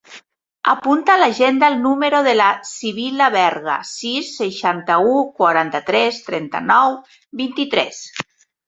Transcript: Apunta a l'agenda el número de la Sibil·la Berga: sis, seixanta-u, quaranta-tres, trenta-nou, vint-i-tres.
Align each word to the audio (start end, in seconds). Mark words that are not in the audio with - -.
Apunta 0.71 1.11
a 1.15 1.19
l'agenda 1.23 1.69
el 1.73 1.77
número 1.83 2.21
de 2.29 2.33
la 2.39 2.47
Sibil·la 2.71 3.27
Berga: 3.37 3.77
sis, 3.93 4.33
seixanta-u, 4.41 5.15
quaranta-tres, 5.43 6.23
trenta-nou, 6.33 7.01
vint-i-tres. 7.45 8.07